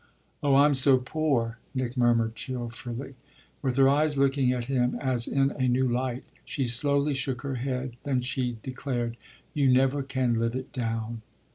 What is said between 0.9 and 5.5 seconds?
poor!" Nick murmured cheerfully. With her eyes looking at him as